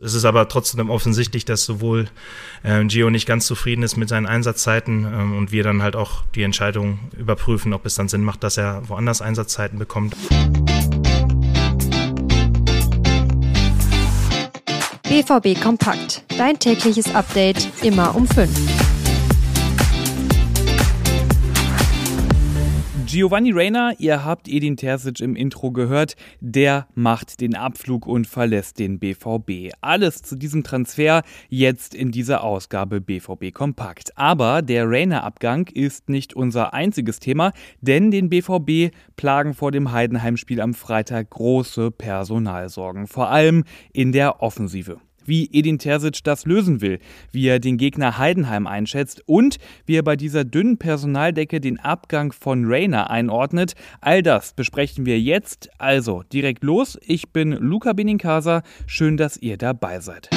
[0.00, 2.08] Es ist aber trotzdem offensichtlich, dass sowohl
[2.62, 6.22] äh, Gio nicht ganz zufrieden ist mit seinen Einsatzzeiten ähm, und wir dann halt auch
[6.36, 10.14] die Entscheidung überprüfen, ob es dann Sinn macht, dass er woanders Einsatzzeiten bekommt.
[15.02, 16.22] BVB Kompakt.
[16.38, 18.87] Dein tägliches Update immer um 5.
[23.08, 28.78] Giovanni Reyna, ihr habt Edin Terzic im Intro gehört, der macht den Abflug und verlässt
[28.78, 29.72] den BVB.
[29.80, 34.12] Alles zu diesem Transfer jetzt in dieser Ausgabe BVB Kompakt.
[34.18, 40.60] Aber der Reyna-Abgang ist nicht unser einziges Thema, denn den BVB plagen vor dem Heidenheim-Spiel
[40.60, 46.98] am Freitag große Personalsorgen, vor allem in der Offensive wie Edin Terzic das lösen will,
[47.30, 52.32] wie er den Gegner Heidenheim einschätzt und wie er bei dieser dünnen Personaldecke den Abgang
[52.32, 53.74] von Rainer einordnet.
[54.00, 55.70] All das besprechen wir jetzt.
[55.78, 56.98] Also direkt los.
[57.02, 58.62] Ich bin Luca Benincasa.
[58.86, 60.30] Schön, dass ihr dabei seid.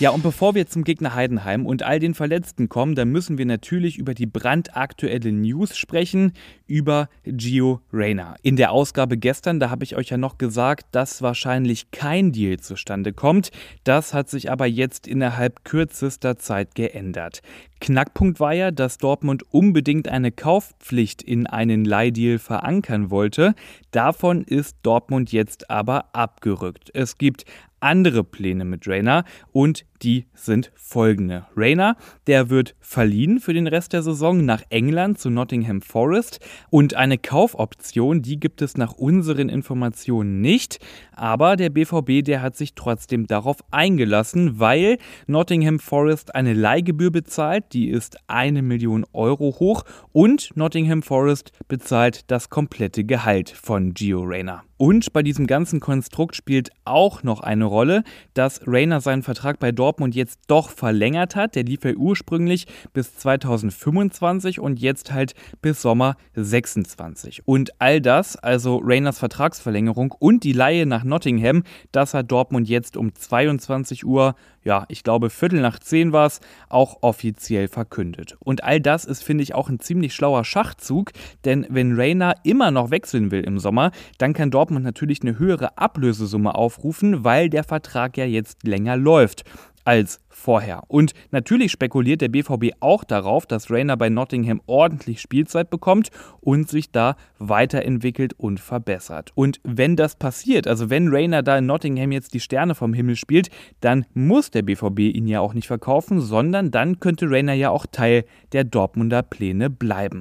[0.00, 3.46] Ja, und bevor wir zum Gegner Heidenheim und all den Verletzten kommen, dann müssen wir
[3.46, 6.32] natürlich über die brandaktuelle News sprechen,
[6.66, 8.34] über Gio Reyna.
[8.42, 12.58] In der Ausgabe gestern, da habe ich euch ja noch gesagt, dass wahrscheinlich kein Deal
[12.58, 13.52] zustande kommt.
[13.84, 17.40] Das hat sich aber jetzt innerhalb kürzester Zeit geändert.
[17.80, 23.54] Knackpunkt war ja, dass Dortmund unbedingt eine Kaufpflicht in einen Leihdeal verankern wollte.
[23.90, 26.90] Davon ist Dortmund jetzt aber abgerückt.
[26.94, 27.44] Es gibt
[27.84, 31.46] andere Pläne mit Rainer und die sind folgende.
[31.56, 36.94] Rainer, der wird verliehen für den Rest der Saison nach England zu Nottingham Forest und
[36.94, 40.78] eine Kaufoption, die gibt es nach unseren Informationen nicht,
[41.12, 47.72] aber der BVB, der hat sich trotzdem darauf eingelassen, weil Nottingham Forest eine Leihgebühr bezahlt,
[47.72, 54.22] die ist eine Million Euro hoch und Nottingham Forest bezahlt das komplette Gehalt von Gio
[54.22, 54.64] Reyna.
[54.76, 58.02] Und bei diesem ganzen Konstrukt spielt auch noch eine Rolle,
[58.34, 61.54] dass Rayner seinen Vertrag bei Dortmund jetzt doch verlängert hat.
[61.54, 67.42] Der lief ja ursprünglich bis 2025 und jetzt halt bis Sommer 26.
[67.46, 72.96] Und all das, also Rayners Vertragsverlängerung und die Laie nach Nottingham, das hat Dortmund jetzt
[72.96, 78.36] um 22 Uhr ja, ich glaube, Viertel nach zehn war es, auch offiziell verkündet.
[78.40, 81.12] Und all das ist, finde ich, auch ein ziemlich schlauer Schachzug,
[81.44, 85.78] denn wenn Reina immer noch wechseln will im Sommer, dann kann Dortmund natürlich eine höhere
[85.78, 89.44] Ablösesumme aufrufen, weil der Vertrag ja jetzt länger läuft
[89.84, 90.82] als vorher.
[90.88, 96.68] Und natürlich spekuliert der BVB auch darauf, dass Rainer bei Nottingham ordentlich Spielzeit bekommt und
[96.68, 99.30] sich da weiterentwickelt und verbessert.
[99.34, 103.16] Und wenn das passiert, also wenn Rainer da in Nottingham jetzt die Sterne vom Himmel
[103.16, 103.48] spielt,
[103.80, 107.86] dann muss der BVB ihn ja auch nicht verkaufen, sondern dann könnte Rainer ja auch
[107.90, 110.20] Teil der Dortmunder Pläne bleiben.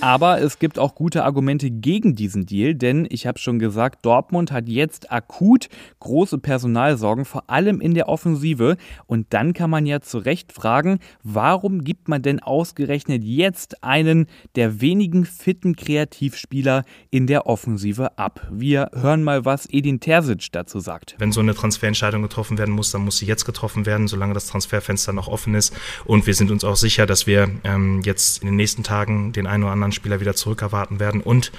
[0.00, 4.52] Aber es gibt auch gute Argumente gegen diesen Deal, denn ich habe schon gesagt, Dortmund
[4.52, 5.68] hat jetzt akut
[6.00, 8.76] große Personalsorgen, vor allem in der Offensive.
[9.06, 14.26] Und dann kann man ja zu Recht fragen, warum gibt man denn ausgerechnet jetzt einen
[14.54, 18.46] der wenigen fitten Kreativspieler in der Offensive ab?
[18.50, 21.16] Wir hören mal, was Edin Terzic dazu sagt.
[21.18, 24.46] Wenn so eine Transferentscheidung getroffen werden muss, dann muss sie jetzt getroffen werden, solange das
[24.46, 25.74] Transferfenster noch offen ist.
[26.04, 29.46] Und wir sind uns auch sicher, dass wir ähm, jetzt in den nächsten Tagen den
[29.46, 31.20] einen oder anderen Spieler wieder zurückerwarten werden.
[31.20, 31.50] Und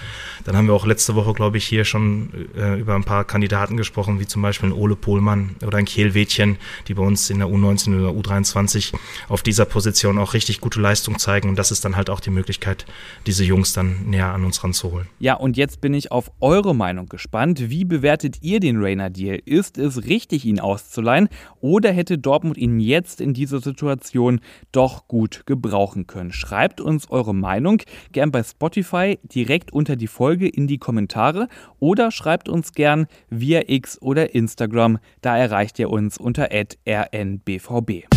[0.45, 3.75] dann haben wir auch letzte Woche, glaube ich, hier schon äh, über ein paar Kandidaten
[3.75, 7.39] gesprochen, wie zum Beispiel ein Ole Pohlmann oder ein Kiel Wädchen, die bei uns in
[7.39, 8.93] der U19 oder U23
[9.27, 11.49] auf dieser Position auch richtig gute Leistung zeigen.
[11.49, 12.85] Und das ist dann halt auch die Möglichkeit,
[13.25, 15.07] diese Jungs dann näher an uns ranzuholen.
[15.19, 17.69] Ja, und jetzt bin ich auf eure Meinung gespannt.
[17.69, 19.41] Wie bewertet ihr den Rainer-Deal?
[19.45, 21.29] Ist es richtig, ihn auszuleihen?
[21.59, 24.39] Oder hätte Dortmund ihn jetzt in dieser Situation
[24.71, 26.31] doch gut gebrauchen können?
[26.31, 27.81] Schreibt uns eure Meinung
[28.17, 31.47] gern bei Spotify direkt unter die Folge in die Kommentare
[31.77, 34.97] oder schreibt uns gern via X oder Instagram.
[35.21, 38.07] Da erreicht ihr uns unter rnbvb.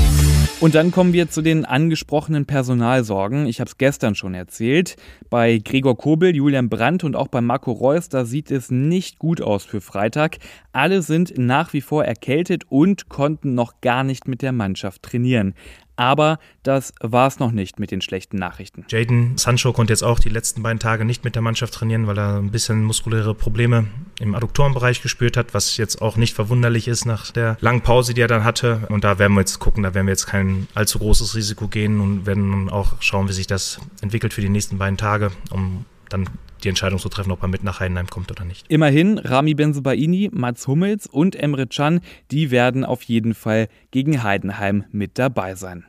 [0.60, 3.44] Und dann kommen wir zu den angesprochenen Personalsorgen.
[3.46, 4.96] Ich habe es gestern schon erzählt.
[5.28, 9.42] Bei Gregor Kobel, Julian Brandt und auch bei Marco Reus, da sieht es nicht gut
[9.42, 10.38] aus für Freitag.
[10.72, 15.54] Alle sind nach wie vor erkältet und konnten noch gar nicht mit der Mannschaft trainieren.
[16.00, 18.86] Aber das war es noch nicht mit den schlechten Nachrichten.
[18.88, 22.18] Jaden Sancho konnte jetzt auch die letzten beiden Tage nicht mit der Mannschaft trainieren, weil
[22.18, 23.86] er ein bisschen muskuläre Probleme
[24.18, 28.22] im Adduktorenbereich gespürt hat, was jetzt auch nicht verwunderlich ist nach der langen Pause, die
[28.22, 28.86] er dann hatte.
[28.88, 32.00] Und da werden wir jetzt gucken, da werden wir jetzt kein allzu großes Risiko gehen
[32.00, 36.30] und werden auch schauen, wie sich das entwickelt für die nächsten beiden Tage, um dann
[36.64, 38.66] die Entscheidung zu treffen, ob er mit nach Heidenheim kommt oder nicht.
[38.68, 42.00] Immerhin, Rami Benzobaini, Mats Hummels und Emre Can,
[42.30, 45.84] die werden auf jeden Fall gegen Heidenheim mit dabei sein.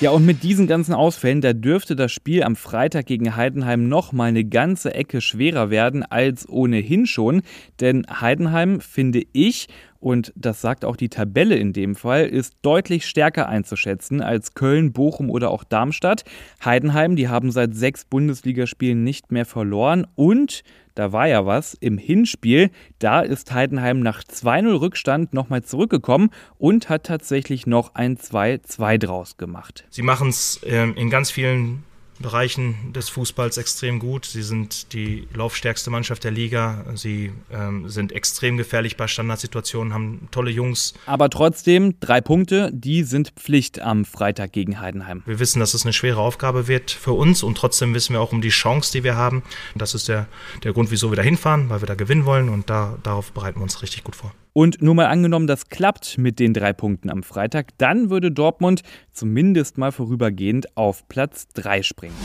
[0.00, 4.12] Ja, und mit diesen ganzen Ausfällen, da dürfte das Spiel am Freitag gegen Heidenheim noch
[4.12, 7.42] mal eine ganze Ecke schwerer werden als ohnehin schon.
[7.80, 9.68] Denn Heidenheim, finde ich,
[9.98, 14.94] und das sagt auch die Tabelle in dem Fall, ist deutlich stärker einzuschätzen als Köln,
[14.94, 16.24] Bochum oder auch Darmstadt.
[16.64, 20.62] Heidenheim, die haben seit sechs Bundesligaspielen nicht mehr verloren und
[21.00, 26.90] da war ja was, im Hinspiel, da ist Heidenheim nach 2-0 Rückstand nochmal zurückgekommen und
[26.90, 29.86] hat tatsächlich noch ein 2-2 draus gemacht.
[29.88, 31.84] Sie machen es ähm, in ganz vielen
[32.20, 34.26] Bereichen des Fußballs extrem gut.
[34.26, 36.84] Sie sind die laufstärkste Mannschaft der Liga.
[36.94, 40.94] Sie ähm, sind extrem gefährlich bei Standardsituationen, haben tolle Jungs.
[41.06, 45.22] Aber trotzdem, drei Punkte, die sind Pflicht am Freitag gegen Heidenheim.
[45.26, 48.32] Wir wissen, dass es eine schwere Aufgabe wird für uns und trotzdem wissen wir auch
[48.32, 49.42] um die Chance, die wir haben.
[49.74, 50.26] Das ist der,
[50.62, 53.58] der Grund, wieso wir da hinfahren, weil wir da gewinnen wollen und da, darauf bereiten
[53.60, 54.32] wir uns richtig gut vor.
[54.52, 58.82] Und nur mal angenommen, das klappt mit den drei Punkten am Freitag, dann würde Dortmund
[59.12, 62.16] zumindest mal vorübergehend auf Platz 3 springen.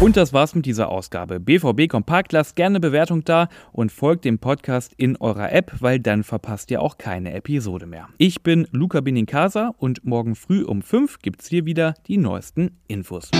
[0.00, 1.38] Und das war's mit dieser Ausgabe.
[1.38, 6.24] BVB Kompakt, lasst gerne Bewertung da und folgt dem Podcast in eurer App, weil dann
[6.24, 8.08] verpasst ihr auch keine Episode mehr.
[8.18, 13.30] Ich bin Luca Benincasa und morgen früh um 5 gibt's hier wieder die neuesten Infos.